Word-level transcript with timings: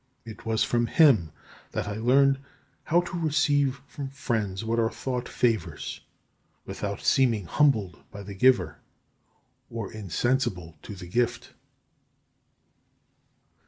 It 0.25 0.47
was 0.47 0.63
from 0.63 0.87
him 0.87 1.31
that 1.73 1.87
I 1.87 1.97
learned 1.97 2.39
how 2.85 3.01
to 3.01 3.19
receive 3.19 3.83
from 3.85 4.09
friends 4.09 4.65
what 4.65 4.79
are 4.79 4.89
thought 4.89 5.29
favours 5.29 6.01
without 6.65 7.01
seeming 7.01 7.45
humbled 7.45 7.99
by 8.09 8.23
the 8.23 8.33
giver 8.33 8.79
or 9.69 9.93
insensible 9.93 10.75
to 10.81 10.95
the 10.95 11.05
gift. 11.07 11.53